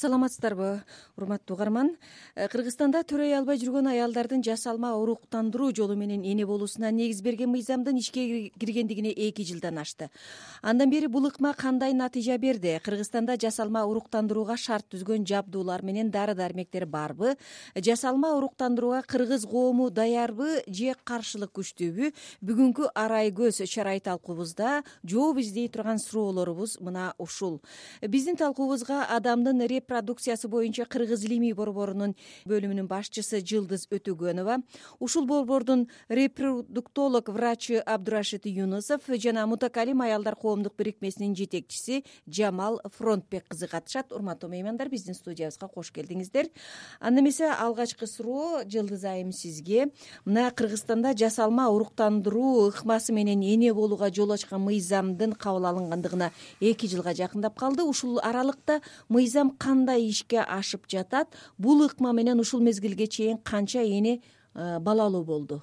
саламатсыздарбы 0.00 0.82
урматтуу 1.16 1.56
угарман? 1.56 1.90
Э, 2.34 2.48
кыргызстанда 2.48 3.02
төрөй 3.04 3.34
албай 3.36 3.58
жүргөн 3.60 3.90
аялдардын 3.92 4.42
жасалма 4.42 4.94
уруктандыруу 4.96 5.74
жолу 5.76 5.96
менен 5.96 6.24
эне 6.24 6.46
болуусуна 6.48 6.90
негиз 6.90 7.20
берген 7.20 7.50
мыйзамдын 7.52 7.98
ишке 8.00 8.50
киргендигине 8.58 9.12
эки 9.12 9.44
жылдан 9.44 9.78
ашты 9.78 10.08
андан 10.62 10.90
бери 10.90 11.06
бул 11.06 11.26
ыкма 11.28 11.52
кандай 11.54 11.92
натыйжа 11.92 12.38
берди? 12.38 12.78
Кыргызстанда 12.82 13.36
жасалма 13.40 13.84
уруктандырууга 13.84 14.56
шарт 14.56 14.88
түзгөн 14.94 15.26
жабдуулар 15.28 15.82
менен 15.82 16.10
дары 16.10 16.34
дармектер 16.34 16.86
барбы? 16.86 17.36
Жасалма 17.76 18.32
уруктандырууга 18.36 19.02
кыргыз 19.02 19.44
коому 19.46 19.90
даярбы? 19.90 20.62
Же 20.66 20.94
каршылык 21.04 21.52
күчтүүбү? 21.52 22.12
Бүгүнкү 22.40 22.90
арай 22.94 23.32
көз 23.32 23.64
чарай 23.68 24.00
талкуубузда 24.00 24.82
жооп 25.04 25.40
издей 25.44 25.68
турган 25.68 25.98
суроолорубуз 25.98 26.78
мына 26.80 27.12
ушул. 27.18 27.60
Биздин 28.00 28.36
талкуубузга 28.36 29.04
адамдын 29.04 29.60
репродукциясы 29.90 30.48
боюнча 30.48 30.84
кыргыз 30.84 31.24
илимий 31.24 31.52
борборунун 31.52 32.14
бөлүмүнүн 32.46 32.86
башчысы 32.86 33.40
жылдыз 33.42 33.88
өтөгөнова 33.90 34.60
ушул 35.00 35.26
борбордун 35.26 35.88
репродуктолог 36.08 37.28
врачы 37.28 37.78
абдурашид 37.78 38.46
юнусов 38.46 39.02
жана 39.08 39.46
мутакалим 39.46 40.02
аялдар 40.02 40.36
коомдук 40.36 40.76
бирикмесинин 40.78 41.34
жетекчиси 41.34 42.04
жамал 42.26 42.80
фронтбек 42.96 43.48
кызы 43.48 43.66
катышат 43.66 44.12
урматтуу 44.12 44.50
меймандар 44.50 44.88
биздин 44.88 45.14
студиябызга 45.14 45.68
кош 45.68 45.90
келдиңиздер. 45.90 46.50
Анда 47.00 47.20
эмесе 47.20 47.50
алгачкы 47.50 48.06
суроо 48.06 48.62
жылдыз 48.64 49.04
айым 49.04 49.32
сизге. 49.32 49.90
Мына 50.24 50.50
кыргызстанда 50.50 51.16
жасалма 51.16 51.68
уруктандыруу 51.68 52.68
ыкмасы 52.68 53.12
менен 53.12 53.42
эне 53.42 53.74
болууга 53.74 54.12
жол 54.14 54.32
ачкан 54.32 54.62
мыйзамдын 54.62 55.32
кабыл 55.32 55.66
алынгандыгына 55.66 56.30
эки 56.60 56.86
жылга 56.86 57.14
жакындап 57.14 57.58
калды. 57.58 57.82
Ушул 57.82 58.20
аралыкта 58.22 58.80
мыйзам 59.08 59.50
кандай 59.80 60.04
ишке 60.04 60.42
ашып 60.44 60.84
жатат. 60.88 61.32
Бул 61.58 61.82
ыкма 61.86 62.12
менен 62.12 62.40
ушул 62.40 62.60
мезгилге 62.60 63.06
чейин 63.06 63.38
канча 63.38 63.80
эне 63.80 64.20
э, 64.54 64.78
балалуу 64.78 65.24
болду? 65.24 65.62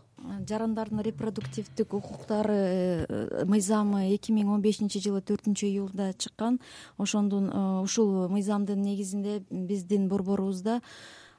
Жарандардын 0.49 1.01
репродуктивдик 1.01 1.93
укуктары 1.93 3.05
э, 3.07 3.45
мыйзамы 3.45 4.09
эки 4.15 4.31
миң 4.31 4.55
он 4.55 4.61
бешинчи 4.61 4.99
жылы 4.99 5.21
төртүнчү 5.21 5.67
июлда 5.67 6.13
чыккан. 6.17 6.59
Ошондун 6.97 7.51
э, 7.51 7.81
ушул 7.83 8.27
мыйзамдын 8.29 8.81
негизинде 8.81 9.43
биздин 9.51 10.07
борборубузда 10.09 10.81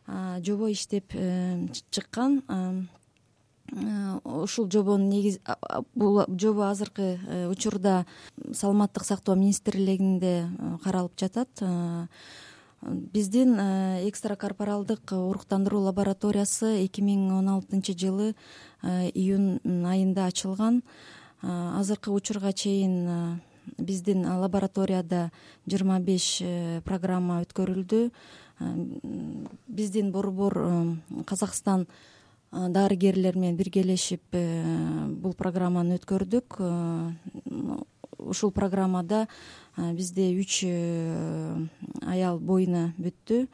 жобо 0.07 0.71
иштеп 0.71 1.13
чыккан. 1.91 2.89
Ушул 4.25 4.71
жобонун 4.73 5.11
негизи 5.11 5.43
бул 5.95 6.23
жобо 6.29 6.71
азыркы 6.71 7.19
учурда 7.51 8.07
саламаттык 8.53 9.05
сактоо 9.05 9.35
министрлигинде 9.35 10.49
каралып 10.83 11.13
жатат 11.21 11.51
биздин 12.83 13.57
э, 13.59 14.09
экстракорпоралдык 14.09 15.13
уруктандыруу 15.13 15.83
лабораториясы 15.83 16.85
эки 16.85 17.03
миң 17.03 17.33
он 17.39 17.49
алтынчы 17.51 17.95
жылы 17.99 18.35
э, 18.83 19.11
июнь 19.15 19.59
айында 19.65 20.27
ачылган. 20.27 20.83
Э, 21.43 21.49
азыркы 21.81 22.11
учурга 22.11 22.53
чейин 22.53 23.41
биздин 23.79 24.25
лабораторияда 24.25 25.31
жыйырма 25.67 25.99
беш 26.01 26.43
программа 26.85 27.43
өткөрүлдү. 27.43 28.11
Биздин 29.69 30.11
борбор 30.11 30.97
казакстан 31.27 31.87
дарыгерлер 32.51 33.37
менен 33.37 33.57
биргелешип 33.57 34.23
бул 34.33 35.35
программаны 35.35 35.99
өткөрдүк 35.99 36.59
ушул 38.19 38.51
программада 38.51 39.27
бизде 39.77 40.29
үч 40.35 40.63
э, 40.67 41.67
аял 42.07 42.39
боюна 42.39 42.93
бүттү. 42.99 43.47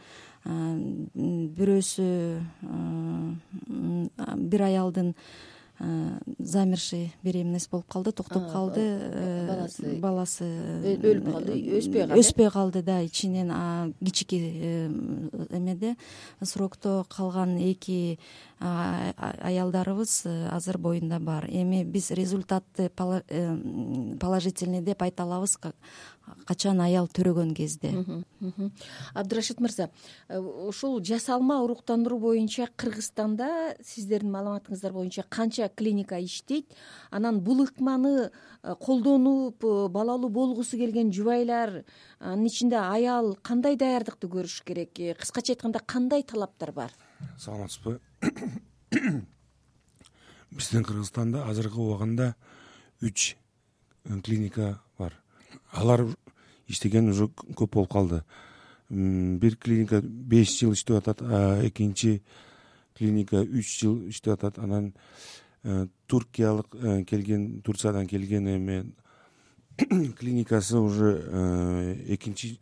Бирөөсү 0.44 2.06
бир 4.36 4.62
аялдын 4.66 5.14
замерший 6.38 7.12
беременность 7.22 7.70
болуп 7.70 7.86
калды 7.88 8.12
токтоп 8.12 8.50
калды 8.52 8.80
э, 8.80 9.46
баласы 9.48 9.96
баласы 9.98 10.44
өлүп 10.94 11.32
калды 11.32 11.78
өспөй 11.78 12.06
калды. 12.06 12.20
өспөй 12.20 12.50
калды 12.50 12.82
да 12.82 13.00
ичинен 13.02 13.94
кичике 13.98 14.38
э, 14.38 14.88
эмеде. 15.50 15.96
Срокто 16.42 17.04
калган 17.08 17.56
эки 17.58 18.20
аялдарыбыз 18.60 20.26
азыр 20.52 20.78
боюнда 20.78 21.18
бар. 21.18 21.46
Эми 21.50 21.82
биз 21.82 22.12
результатты 22.12 22.88
положительный 22.88 24.80
деп 24.80 25.02
айта 25.02 25.24
алабыз 25.24 25.58
качан 26.46 26.80
аял 26.80 27.08
төрөгөн 27.08 27.54
кезде. 27.56 27.92
Абдырашид 29.14 29.60
мырза 29.60 29.90
э, 30.28 30.38
ушул 30.38 31.00
жасалма 31.04 31.60
уруктандыруу 31.64 32.18
боюнча 32.20 32.68
кыргызстанда 32.76 33.76
сиздердин 33.84 34.32
маалыматыңыздар 34.32 34.92
боюнча 34.92 35.24
канча 35.28 35.68
клиника 35.68 36.18
иштейт? 36.20 36.72
Анан 37.10 37.40
бул 37.44 37.64
ыкманы 37.64 38.30
э, 38.30 38.74
колдонуп 38.80 39.64
э, 39.64 39.88
балалуу 39.88 40.30
болгусу 40.30 40.76
келген 40.76 41.12
жубайлар 41.12 41.84
анын 42.20 42.46
ичинде 42.46 42.76
аял 42.76 43.36
кандай 43.42 43.76
даярдыкты 43.76 44.28
көрүш 44.28 44.62
керек? 44.64 44.96
Кыскача 45.20 45.52
айтканда 45.54 45.80
кандай 45.80 46.22
талаптар 46.22 46.72
бар? 46.72 46.92
Саламатсызбы? 47.38 48.00
Биздин 50.54 50.84
кыргызстанда 50.84 51.48
азыркы 51.48 51.80
убагында 51.80 52.34
үч 53.02 53.34
клиника 54.22 54.80
алар 55.72 56.06
иштеген 56.68 57.10
уже 57.10 57.28
көп 57.54 57.72
болуп 57.74 57.92
калды. 57.92 58.22
Бир 58.88 59.56
клиника 59.56 60.00
беш 60.02 60.58
жыл 60.58 60.72
иштеп 60.72 60.96
атат 60.96 61.22
экинчи 61.66 62.22
клиника 62.96 63.42
үч 63.42 63.80
жыл 63.80 64.08
иштеп 64.08 64.34
атат. 64.34 64.58
Анан 64.58 64.92
э, 65.62 65.86
туркиялык 66.06 66.74
э, 66.74 67.04
келген 67.04 67.62
турциядан 67.62 68.06
келген 68.06 68.46
эме 68.48 68.84
клиникасы 70.18 70.78
уже 70.78 71.22
э, 71.26 72.04
экинчи 72.14 72.58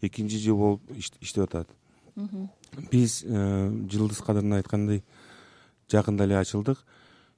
экинчи 0.00 0.38
жыл 0.38 0.56
болуп 0.56 0.82
иштеп 1.20 1.44
атат. 1.44 1.68
Биз 2.90 3.22
жылдыз 3.22 4.22
кадырына 4.24 4.56
айткандай 4.56 5.02
жакында 5.90 6.24
эле 6.24 6.38
ачылдык. 6.38 6.78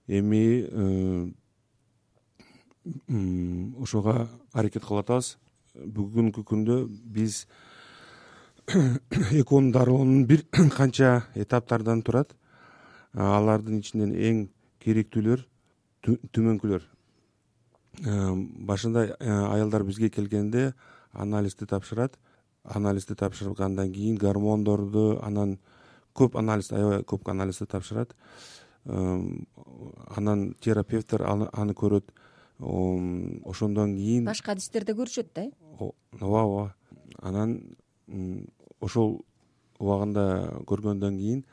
Эми 0.06 1.34
ошого 3.82 4.28
аракет 4.52 4.84
кылып 4.84 5.04
атабыз 5.04 5.36
бүгүнкү 5.74 6.44
күндө 6.46 6.78
биз 6.88 7.46
экоонун 9.32 9.72
дарылоонун 9.72 10.26
бир 10.26 10.44
канча 10.76 11.24
этаптардан 11.34 12.02
турат. 12.02 12.34
Алардын 13.14 13.80
ичинен 13.80 14.12
эң 14.12 14.42
керектүүлөр 14.84 15.44
төмөнкүлөр 16.04 16.84
башында 18.68 19.06
аялдар 19.24 19.82
бизге 19.84 20.10
келгенде 20.10 20.72
анализди 21.12 21.66
тапшырат. 21.66 22.18
Анализди 22.64 23.14
тапшыргандан 23.14 23.92
кийин 23.92 24.18
гормондорду 24.18 25.18
анан 25.22 25.58
көп 26.14 26.38
анализ 26.38 26.70
аябай 26.72 27.02
көп 27.02 27.30
анализди 27.30 27.66
тапшырат. 27.66 28.14
Анан 28.84 30.54
терапевттер 30.60 31.24
аны 31.24 31.74
көрөт 31.74 32.12
ошондон 32.58 33.94
кийин 33.96 34.24
башка 34.24 34.52
адистерде 34.52 34.92
көрүшөт 34.98 35.32
да 35.34 35.46
э? 35.46 35.50
Ооба 35.78 36.42
ооба. 36.42 36.74
Анан 37.22 37.76
ошол 38.80 39.20
убагында 39.78 40.62
көргөндөн 40.66 41.18
кийин 41.18 41.44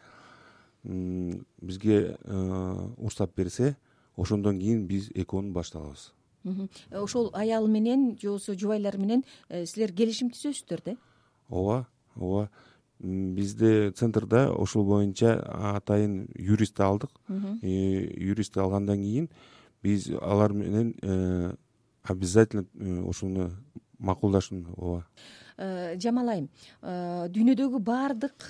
бизге 1.61 2.17
э, 2.23 2.89
уруксат 2.97 3.35
берсе 3.35 3.75
ошондон 4.17 4.59
кийин 4.59 4.85
биз 4.87 5.09
экоону 5.13 5.51
башталабыз. 5.53 6.13
Э, 6.45 6.99
ошол 6.99 7.31
аял 7.33 7.67
менен 7.67 8.17
же 8.19 8.29
болбосо 8.29 8.57
жубайлар 8.57 8.97
менен 8.97 9.23
э, 9.49 9.65
силер 9.65 9.93
келишим 9.93 10.29
түзөсүздөр 10.29 10.83
да? 10.85 10.95
Ооба 11.49 11.87
ооба. 12.15 12.49
Бизде 12.99 13.91
центрда 13.91 14.51
ушул 14.53 14.85
боюнча 14.85 15.35
атайын 15.75 16.29
юристти 16.35 16.81
алдык. 16.81 17.11
Юристти 17.61 18.59
алгандан 18.59 19.01
кийин 19.01 19.29
биз 19.85 20.09
алар 20.21 20.53
менен 20.53 20.95
э, 21.01 21.53
обязательно 22.03 22.65
э, 22.73 23.01
ушуну 23.01 23.51
макулдашын 23.99 24.65
ооба. 24.77 25.05
Э, 25.57 25.95
жамал 26.01 26.31
айым 26.33 26.49
дүйнөдөгү 27.35 27.79
баардык 27.79 28.49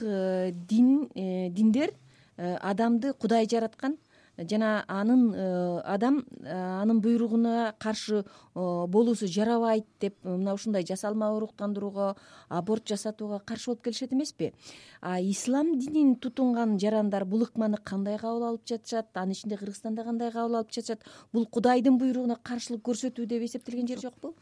дин 0.71 1.09
диндер 1.57 1.93
адамды 2.37 3.13
кудай 3.13 3.47
жараткан 3.51 3.97
жана 4.37 4.83
анын 4.87 5.33
э, 5.33 5.81
адам 5.85 6.25
э, 6.41 6.81
анын 6.81 6.99
буйругуна 7.01 7.73
каршы 7.79 8.23
э, 8.23 8.25
болуусу 8.53 9.27
жарабайт 9.27 9.85
деп 10.01 10.15
мына 10.23 10.53
ушундай 10.53 10.85
жасалма 10.85 11.31
уруктандырууга 11.35 12.15
аборт 12.49 12.87
жасатууга 12.87 13.39
каршы 13.39 13.71
болуп 13.71 13.83
келишет 13.83 14.13
эмеспи? 14.13 14.53
А 15.01 15.21
ислам 15.21 15.79
динин 15.79 16.15
тутунган 16.15 16.79
жарандар 16.79 17.25
бул 17.25 17.43
ыкманы 17.43 17.77
кандай 17.77 18.17
кабыл 18.17 18.43
алып 18.43 18.67
жатышат? 18.67 19.07
Анын 19.13 19.31
ичинде 19.31 19.57
кыргызстанда 19.57 20.03
кандай 20.03 20.31
кабыл 20.31 20.55
алып 20.57 20.71
жатышат? 20.71 20.99
Бул 21.31 21.45
кудайдын 21.45 21.97
буйругуна 21.97 22.35
каршылык 22.43 22.83
көрсөтүү 22.83 23.25
деп 23.25 23.43
эсептелген 23.47 23.87
жери 23.87 24.01
жокпу 24.01 24.35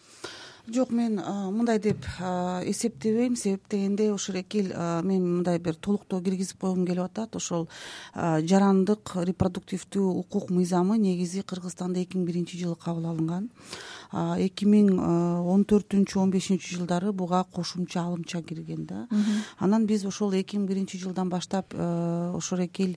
жок 0.67 0.91
мен 0.91 1.19
мындай 1.51 1.79
деп 1.79 2.05
эсептебейм. 2.65 3.35
Себеп 3.35 3.69
дегенде 3.69 4.11
ушул 4.13 4.35
эл 4.35 5.03
мен 5.03 5.23
мындай 5.37 5.59
бир 5.59 5.75
толуктоо 5.75 6.21
киргизип 6.21 6.59
койгум 6.59 6.85
келип 6.85 7.03
атат. 7.03 7.35
Ошол 7.35 7.67
жарандык 8.15 9.15
репродуктивдүү 9.15 10.19
укук 10.19 10.49
мыйзамы 10.49 10.97
негизи 10.97 11.43
кыргызстанда 11.43 11.99
эки 11.99 12.17
миң 12.17 12.25
биринчи 12.25 12.57
жылы 12.57 12.75
кабыл 12.75 13.09
алынган. 13.11 13.49
Эки 14.13 14.65
миң 14.65 14.99
он 14.99 15.65
төртүнчү 15.65 16.19
он 16.21 16.31
бешинчи 16.31 16.75
жылдары 16.75 17.11
буга 17.11 17.43
кошумча 17.43 18.03
алымча 18.05 18.41
кирген 18.41 18.85
да. 18.85 19.07
Анан 19.59 19.85
биз 19.85 20.05
ошол 20.05 20.33
эки 20.33 20.55
миң 20.57 20.67
биринчи 20.67 20.97
жылдан 20.97 21.29
баштап 21.29 21.73
эл 21.73 22.95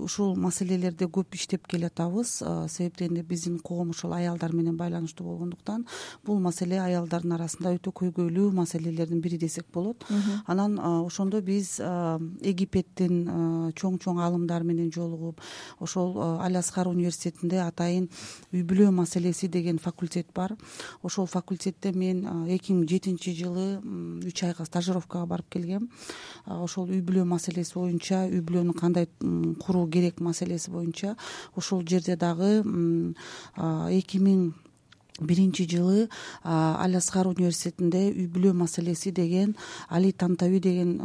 ушул 0.00 0.36
маселелерде 0.36 1.06
көп 1.06 1.36
иштеп 1.36 1.68
келатабыз. 1.68 2.42
Себеп 2.68 2.98
дегенде 2.98 3.22
биздин 3.22 3.58
коом 3.58 3.90
ошол 3.90 4.12
аялдар 4.12 4.52
менен 4.52 4.76
байланыштуу 4.76 5.26
болгондуктан 5.26 5.86
бул 6.24 6.40
маселе 6.40 6.79
аялдардын 6.84 7.34
арасында 7.36 7.74
өтө 7.76 7.92
көйгөйлүү 8.00 8.50
маселелердин 8.56 9.20
бири 9.20 9.38
десек 9.38 9.66
болот. 9.72 10.04
Анан 10.46 10.78
ошондо 10.78 11.40
биз 11.44 11.78
египеттин 11.80 13.72
чоң 13.78 13.98
чоң 14.02 14.20
аалымдары 14.20 14.64
менен 14.64 14.90
жолугуп 14.92 15.40
ошол 15.80 16.16
аль 16.40 16.56
асхар 16.58 16.88
университетинде 16.90 17.60
атайын 17.64 18.08
үй 18.52 18.62
бүлө 18.62 18.90
маселеси 18.94 19.48
деген 19.48 19.78
факультет 19.78 20.26
бар. 20.34 20.56
Ошол 21.02 21.26
факультетте 21.26 21.92
мен 21.92 22.24
эки 22.48 22.72
миң 22.72 22.88
жетинчи 22.88 23.34
жылы 23.36 23.80
үч 24.26 24.44
айга 24.44 24.64
стажировкага 24.64 25.26
барып 25.26 25.50
келгем. 25.50 25.88
Ошол 26.46 26.90
үй 26.90 27.02
бүлө 27.02 27.24
маселеси 27.24 27.74
боюнча 27.74 28.24
үй 28.28 28.40
бүлөнү 28.40 28.74
кандай 28.78 29.08
куруу 29.60 29.86
керек 29.90 30.20
маселеси 30.20 30.70
боюнча 30.70 31.16
ошол 31.56 31.84
жерде 31.86 32.16
дагы 32.16 32.62
эки 33.90 34.18
миң 34.18 34.52
биринчи 35.20 35.66
жылы 35.68 36.08
аль 36.44 36.96
асхар 36.96 37.28
университетинде 37.30 38.10
үй 38.10 38.26
бүлө 38.26 38.52
маселеси 38.54 39.10
деген 39.10 39.56
али 39.88 40.12
тантаби 40.12 40.60
деген 40.60 40.98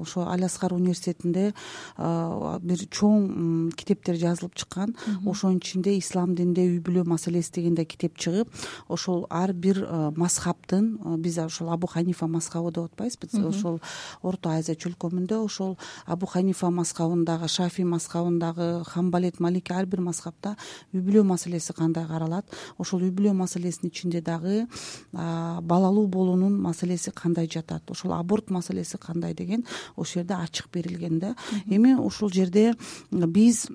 ошо 0.00 0.26
аль 0.30 0.44
асхар 0.44 0.72
университетинде 0.74 1.52
бир 1.98 2.86
чоң 2.90 3.72
китептер 3.76 4.16
жазылып 4.16 4.54
чыккан. 4.54 4.94
Ошонун 5.26 5.58
ичинде 5.58 5.96
ислам 5.98 6.34
дининде 6.34 6.66
үй 6.68 6.80
бүлө 6.80 7.04
маселеси 7.08 7.52
деген 7.54 7.74
да 7.74 7.84
китеп 7.84 8.16
чыгып 8.18 8.48
ошол 8.88 9.26
ар 9.30 9.52
бир 9.52 9.82
мазхабтын 10.16 11.18
биз 11.18 11.38
ошол 11.38 11.72
абу 11.72 11.86
ханифа 11.86 12.26
мазхабы 12.26 12.72
деп 12.72 12.90
атпайбызбы 12.90 13.48
ошол 13.48 13.80
орто 14.22 14.50
азия 14.50 14.74
чөлкөмүндө 14.74 15.40
ошол 15.44 15.76
абу 16.06 16.26
ханифа 16.26 16.70
мазхабындагы 16.70 17.48
шафи 17.48 17.82
мазхабындагы 17.82 18.84
хамбалет 18.86 19.40
малики 19.40 19.72
ар 19.72 19.86
бир 19.86 20.00
мазхабта 20.00 20.56
үй 20.92 21.00
бүлө 21.00 21.24
маселеси 21.24 21.72
кандай 21.72 22.06
каралат? 22.06 22.46
Ошол 22.78 23.02
үй 23.06 23.10
бүлө 23.10 23.34
маселесинин 23.40 23.90
ичинде 23.90 24.20
дагы 24.20 24.66
балалуу 25.12 26.06
болуунун 26.06 26.60
маселеси 26.60 27.10
кандай 27.10 27.48
жатат? 27.50 27.90
Ошол 27.90 28.12
аборт 28.14 28.50
маселеси 28.50 28.98
кандай 28.98 29.34
деген 29.34 29.64
ошол 29.96 30.22
жерде 30.22 30.34
ачык 30.34 30.68
берилген 30.72 31.18
да. 31.18 31.34
Эми 31.66 31.94
ушул 31.94 32.30
жерде 32.30 32.74
биз 33.10 33.66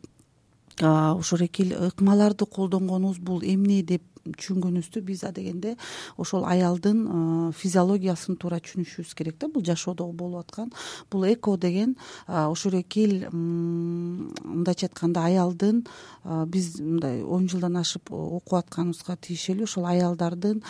ошол 0.79 1.39
эл 1.41 1.87
ыкмаларды 1.87 2.45
колдонгонубуз 2.45 3.19
бул 3.19 3.41
эмне 3.43 3.81
деп 3.83 4.03
түшүнгөнүбүздү 4.25 5.01
биз 5.05 5.23
адегенде 5.27 5.75
ошол 6.17 6.45
аялдын 6.49 7.51
физиологиясын 7.55 8.37
туура 8.41 8.59
түшүнүшүбүз 8.63 9.13
керек 9.17 9.39
да. 9.39 9.47
Бул 9.47 9.63
жашоодо 9.65 10.07
болуп 10.11 10.45
аткан. 10.45 10.71
Бул 11.11 11.25
эко 11.29 11.57
деген 11.57 11.95
ошол 12.27 12.79
эки 12.81 13.05
эл 13.05 13.29
мындайча 13.31 14.89
айтканда 14.89 15.25
аялдын 15.29 15.83
биз 16.51 16.79
мындай 16.79 17.21
он 17.23 17.47
жылдан 17.49 17.77
ашып 17.77 18.11
окуп 18.11 18.57
атканыбызга 18.59 19.17
тиешелүү 19.21 19.69
ошол 19.69 19.85
аялдардын 19.91 20.63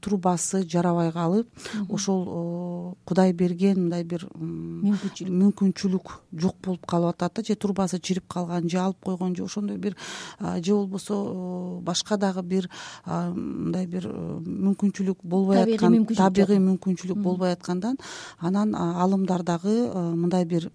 трубасы 0.00 0.62
жарабай 0.68 1.10
калып 1.12 1.48
ошол 1.88 2.96
кудай 3.04 3.32
берген 3.32 3.88
мындай 3.88 4.04
бир 4.04 4.28
мүмкүнчүлүк. 4.38 6.20
жок 6.34 6.56
болуп 6.62 6.86
калып 6.86 7.14
атат 7.14 7.34
да. 7.34 7.42
Же 7.44 7.54
трубасы 7.54 8.00
чирип 8.00 8.26
калган 8.28 8.68
же 8.68 8.78
алып 8.78 8.98
койгон 9.04 9.34
же 9.36 9.44
ошондой 9.44 9.76
бир 9.76 9.96
же 10.40 10.72
болбосо 10.74 11.80
башка 11.82 12.16
дагы 12.16 12.42
бир 12.42 12.70
мындай 13.06 13.86
бир 13.86 14.08
мүмкүнчүлүк 14.08 15.22
болбой 15.22 15.62
аткан 15.62 16.06
табигый 16.14 16.60
мүмкүнчүлүк 16.62 17.18
болбой 17.22 17.52
аткандан 17.56 17.98
анан 18.38 18.74
аалымдар 18.74 19.42
дагы 19.42 19.76
мындай 20.14 20.44
бир 20.44 20.70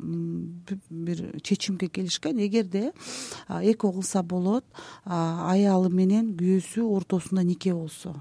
бир 0.90 1.42
чечимге 1.42 1.88
келишкен 1.88 2.40
эгерде 2.40 2.92
эко 3.48 3.92
кылса 3.92 4.24
болот 4.24 4.66
аялы 5.06 5.90
менен 5.90 6.34
күйөөсү 6.38 6.86
ортосунда 6.96 7.44
нике 7.44 7.74
болсо. 7.74 8.16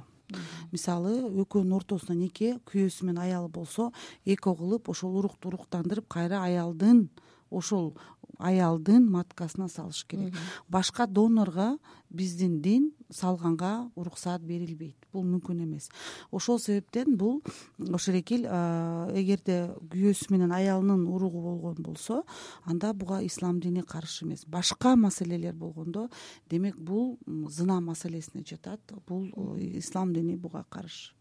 Мисалы 0.73 1.15
экөөнүн 1.43 1.77
ортосунда 1.79 2.15
нике 2.19 2.59
күйөөсү 2.69 3.07
менен 3.09 3.23
аялы 3.25 3.49
болсо 3.49 3.91
эко 4.25 4.55
кылып 4.57 4.89
ошол 4.93 5.19
урукту 5.19 5.49
уруктандырып 5.49 6.09
кайра 6.09 6.43
аялдын 6.45 7.09
ошол 7.51 7.95
аялдын 8.39 9.09
маткасына 9.11 9.69
салыш 9.69 10.05
керек. 10.07 10.35
Башка 10.69 11.07
донорго 11.07 11.79
биздин 12.11 12.61
дин 12.63 12.93
салганга 13.11 13.91
уруксаат 13.97 14.43
берилбейт. 14.43 14.97
Бул 15.13 15.25
мүмкүн 15.25 15.65
эмес. 15.65 15.89
Ошол 16.31 16.59
себептен 16.59 17.17
бул 17.17 17.43
ошол 17.79 18.21
эки 18.21 18.39
эл 18.39 18.47
эгерде 19.19 19.59
күйөөсү 19.91 20.31
менен 20.33 20.53
аялынын 20.53 21.07
уругу 21.09 21.43
болгон 21.43 21.83
болсо 21.83 22.23
анда 22.65 22.93
буга 22.95 23.21
ислам 23.27 23.61
дини 23.61 23.83
каршы 23.83 24.25
эмес. 24.25 24.47
Башка 24.47 24.97
маселелер 24.97 25.55
болгондо 25.55 26.09
демек 26.51 26.77
бул 26.79 27.19
зына 27.27 27.81
маселесине 27.81 28.45
жатат. 28.47 28.81
Бул 29.07 29.27
ислам 29.59 30.13
дини 30.15 30.37
буга 30.37 30.65
каршы 30.69 31.18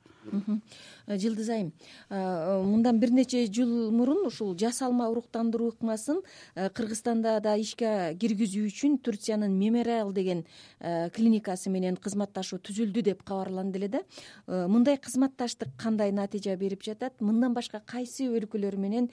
жылдыз 1.08 1.50
айым 1.50 1.72
мындан 2.10 3.00
бир 3.00 3.12
нече 3.12 3.46
жыл 3.48 3.92
мурун 3.92 4.26
ушул 4.28 4.56
жасалма 4.58 5.10
уруктандыруу 5.10 5.72
ыкмасын 5.72 6.22
кыргызстанда 6.56 7.40
да 7.40 7.56
ишке 7.56 8.16
киргизүү 8.20 8.68
үчүн 8.68 8.98
турциянын 9.00 9.54
мемориал 9.58 10.12
деген 10.14 10.46
клиникасы 10.80 11.70
менен 11.70 11.98
кызматташуу 11.98 12.60
түзүлдү 12.60 13.04
деп 13.10 13.24
кабарланды 13.24 13.80
эле 13.80 13.88
да. 13.88 14.02
Мындай 14.48 14.98
кызматташтык 14.98 15.70
кандай 15.78 16.12
натыйжа 16.12 16.56
берип 16.58 16.84
жатат? 16.84 17.22
Мындан 17.22 17.54
башка 17.54 17.82
кайсы 17.86 18.28
өлкөлөр 18.28 18.78
менен 18.78 19.10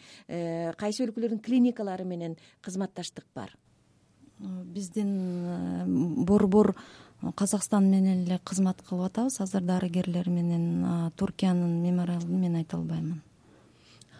кайсы 0.78 1.04
өлкөлөрдүн 1.06 1.42
клиникалары 1.44 2.04
менен 2.04 2.36
кызматташтык 2.62 3.26
бар? 3.34 3.54
Биздин 4.38 6.24
борбор 6.26 6.74
казакстан 7.32 7.90
менен 7.90 8.24
эле 8.24 8.40
кызмат 8.44 8.82
кылып 8.88 9.10
атабыз. 9.10 9.40
Азыр 9.40 9.62
дарыгерлер 9.62 10.28
менен 10.28 11.12
туркиянын 11.16 11.80
мемориалын 11.82 12.40
мен 12.40 12.56
айта 12.56 12.76
албаймын. 12.76 13.22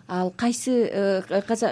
Ал 0.06 0.30
кайсы 0.36 0.70
э, 0.70 1.22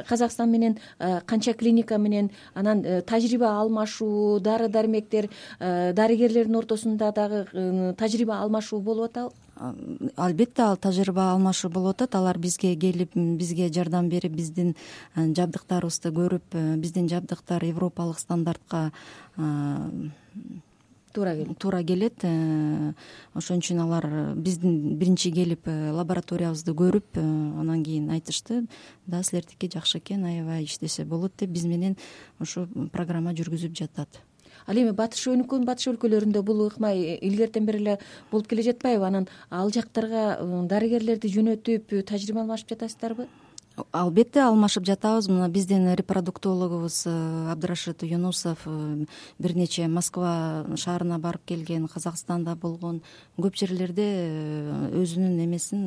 казакстан 0.09 0.51
менен 0.51 0.79
э, 0.99 1.21
канча 1.27 1.53
клиника 1.53 1.99
менен 1.99 2.31
анан 2.55 2.83
э, 2.85 3.03
тажрыйба 3.03 3.61
алмашуу 3.61 4.41
дары 4.41 4.69
дармектер 4.69 5.29
дарыгерлердин 5.61 6.57
ортосунда 6.57 7.13
дагы 7.13 7.95
тажрыйба 7.99 8.41
алмашуу 8.41 8.81
болуп 8.81 9.11
атабы? 9.11 9.33
Албетте 10.17 10.63
ал 10.63 10.77
тажрыйба 10.79 11.33
алмашуу 11.33 11.71
болуп 11.71 11.97
атат. 11.97 12.15
Алар 12.15 12.39
бизге 12.39 12.75
келип 12.75 13.15
бизге 13.15 13.69
жардам 13.69 14.09
берип 14.09 14.33
биздин 14.33 14.77
жабдыктарыбызды 15.15 16.09
көрүп 16.09 16.57
биздин 16.81 17.09
жабдыктар 17.09 17.63
европалык 17.65 18.19
стандартка 18.19 18.91
туура 21.13 21.35
келет 21.37 21.59
туура 21.59 21.83
келет 21.83 22.25
э, 22.25 22.93
ошон 23.35 23.61
үчүн 23.61 23.81
алар 23.85 24.07
биздин 24.35 24.97
биринчи 24.99 25.33
келип 25.33 25.69
э, 25.69 25.93
лабораториябызды 25.93 26.73
көрүп 26.73 27.21
э, 27.21 27.23
анан 27.23 27.85
кийин 27.85 28.11
айтышты 28.11 28.67
да 29.07 29.23
силердики 29.23 29.71
жакшы 29.73 29.99
экен 29.99 30.25
аябай 30.25 30.65
иштесе 30.65 31.05
болот 31.05 31.33
деп 31.39 31.51
биз 31.51 31.65
менен 31.65 31.97
ушу 32.41 32.67
программа 32.93 33.33
жүргүзүп 33.33 33.77
жатат. 33.79 34.23
Ал 34.67 34.79
эми 34.79 34.93
батыш 34.95 35.27
өнүккөн 35.27 35.65
батыш 35.67 35.89
өлкөлөрүндө 35.91 36.43
бул 36.47 36.67
ыкма 36.69 36.93
илгертен 36.95 37.67
бери 37.67 37.83
эле 37.83 37.99
болуп 38.31 38.49
келе 38.49 38.63
жатпайбы? 38.63 39.07
Анан 39.07 39.29
ал 39.51 39.73
жактарга 39.75 40.39
дарыгерлерди 40.71 41.33
жөнөтүп 41.33 41.97
тажрыйба 42.07 42.45
алмашып 42.45 42.77
жатасыздарбы 42.77 43.27
албетте 43.93 44.43
алмашып 44.45 44.85
жатабыз. 44.87 45.29
Мына 45.31 45.49
биздин 45.49 45.95
репродуктологубуз 45.97 47.03
э, 47.07 47.53
абдырашид 47.53 48.03
юнусов 48.03 48.59
э, 48.67 49.07
бир 49.39 49.57
нече 49.57 49.89
москва 49.89 50.65
шаарына 50.77 51.19
барып 51.19 51.45
келген 51.47 51.89
казакстанда 51.89 52.55
болгон 52.55 53.03
көп 53.39 53.57
жерлерде 53.57 54.07
э, 54.07 54.91
өзүнүн 55.03 55.45
эмесин 55.47 55.83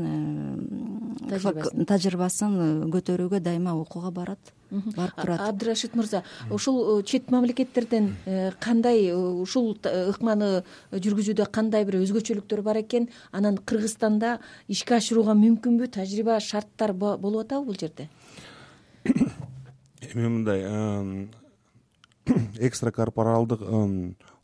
тажрыйбасын. 1.87 2.89
көтөрүүгө 2.91 3.39
дайыма 3.39 3.75
окууга 3.75 4.11
барат 4.11 4.53
барып 4.72 5.15
турат. 5.22 5.41
Абдырашид 5.41 5.95
мырза 5.95 6.24
ушул 6.51 7.01
чет 7.03 7.31
мамлекеттерден 7.31 8.13
кандай 8.60 9.12
ушул 9.13 9.75
ыкманы 9.84 10.63
жүргүзүүдө 10.91 11.48
кандай 11.51 11.86
бир 11.86 12.00
өзгөчөлүктөр 12.01 12.62
бар 12.65 12.81
экен? 12.81 13.10
Анан 13.31 13.57
кыргызстанда 13.57 14.39
ишке 14.67 14.98
ашырууга 14.98 15.36
мүмкүнбү? 15.38 15.89
Тажрыйба 15.93 16.39
шарттар 16.39 16.93
болуп 16.93 17.45
атабы 17.45 17.65
бул 17.72 17.79
жерде? 17.79 18.10
Эми 19.05 20.27
мындай 20.27 20.65
экстра 22.60 22.91
корпоралдык 22.91 23.62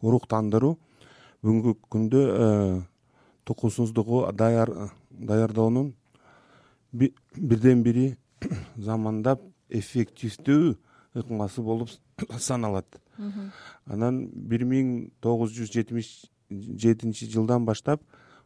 уруктандыруу. 0.02 0.78
Бүгүнкү 1.42 1.78
күндө 1.90 2.22
тукумсуздугу 3.46 4.28
даярдоонун 4.38 5.94
бирден 6.92 7.84
бири 7.84 8.16
замандап 8.78 9.42
эффективдүү 9.72 10.76
ыкмасы 11.18 11.62
болуп 11.62 11.90
саналат. 12.40 13.00
Анан 13.86 14.24
бир 14.34 14.66
миң 14.66 15.12
тогуз 15.22 15.54
жүз 15.56 15.72
жетимиш 15.74 16.12
жетинчи 16.50 17.30
жылдан 17.32 17.66
баштап 17.66 18.04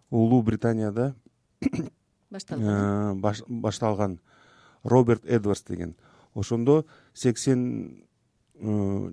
улуу 0.09 0.41
британияда 0.43 1.13
башталган 2.31 2.67
э, 2.67 3.35
башталган 3.47 4.19
роберт 4.83 5.25
эдвардс 5.25 5.63
деген. 5.63 5.95
Ошондо 6.33 6.85
сексен 7.13 8.05
э, 8.55 9.11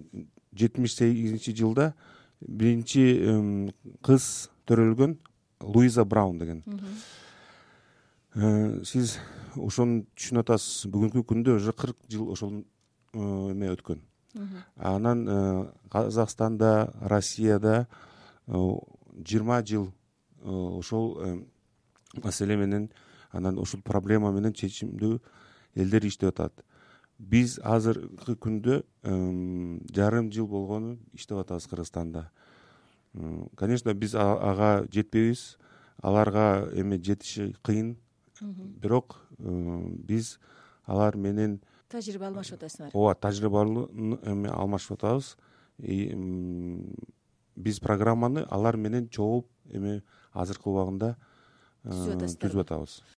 жетимиш 0.52 0.97
сегизинчи 0.97 1.54
жылда 1.57 1.95
биринчи 2.40 3.73
кыз 4.02 4.50
төрөлгөн 4.66 5.19
луиза 5.61 6.04
браун 6.04 6.38
деген 6.38 6.64
сиз 8.32 9.18
ошону 9.60 10.06
түшүнүп 10.16 10.46
атасыз 10.46 10.86
бүгүнкү 10.88 11.20
күндө 11.28 11.58
уже 11.58 11.72
кырк 11.76 11.98
жыл 12.08 12.30
ошол 12.32 12.62
эме 13.12 13.68
өткөн. 13.74 14.00
Анан 14.76 15.26
казакстанда 15.92 16.92
россияда 17.00 17.86
жыйырма 18.48 19.60
жыл 19.68 19.90
ошол 20.42 21.44
маселе 22.22 22.56
менен 22.56 22.88
анан 23.32 23.58
ушул 23.58 23.82
проблема 23.84 24.32
менен 24.32 24.54
чечимдүү 24.56 25.18
элдер 25.76 26.06
иштеп 26.08 26.32
атат. 26.32 26.64
Биз 27.18 27.58
азыркы 27.62 28.34
күндө 28.40 28.82
жарым 29.92 30.32
жыл 30.32 30.46
болгону 30.48 30.96
иштеп 31.12 31.36
атабыз 31.44 31.68
кыргызстанда. 31.68 32.30
Конечно 33.56 33.92
биз 33.92 34.14
ага 34.14 34.86
жетпейбиз. 34.88 35.58
Аларга 36.00 36.70
эме 36.72 36.96
жетиши 36.96 37.54
кыйын 37.62 37.98
бирок 38.42 39.16
биз 39.38 40.38
алар 40.87 41.16
менен 41.16 41.61
тажрыйба 41.92 42.26
алмашып 42.26 42.61
атасыңар. 42.61 42.90
ооба 42.94 43.14
тажрыйба 43.14 43.64
эме 44.25 44.49
алмашып 44.50 44.99
атабыз. 44.99 45.37
Биз 47.56 47.80
программаны 47.80 48.46
алар 48.50 48.76
менен 48.76 49.08
чогуу 49.08 49.44
эме 49.70 50.02
азыркы 50.32 50.70
убагында 50.70 51.16
түзүп 51.84 52.61
атабыз 52.64 53.02